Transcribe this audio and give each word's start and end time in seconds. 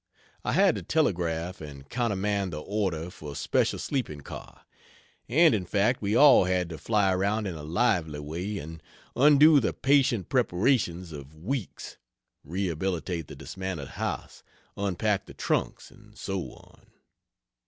I 0.43 0.53
had 0.53 0.73
to 0.77 0.81
telegraph 0.81 1.61
and 1.61 1.87
countermand 1.87 2.51
the 2.51 2.59
order 2.59 3.11
for 3.11 3.35
special 3.35 3.77
sleeping 3.77 4.21
car; 4.21 4.65
and 5.29 5.53
in 5.53 5.63
fact 5.67 6.01
we 6.01 6.15
all 6.15 6.45
had 6.45 6.69
to 6.69 6.79
fly 6.79 7.13
around 7.13 7.45
in 7.45 7.53
a 7.53 7.61
lively 7.61 8.19
way 8.19 8.57
and 8.57 8.81
undo 9.15 9.59
the 9.59 9.73
patient 9.73 10.27
preparations 10.27 11.11
of 11.11 11.35
weeks 11.35 11.97
rehabilitate 12.43 13.27
the 13.27 13.35
dismantled 13.35 13.89
house, 13.89 14.41
unpack 14.75 15.27
the 15.27 15.35
trunks, 15.35 15.91
and 15.91 16.17
so 16.17 16.51
on. 16.51 16.87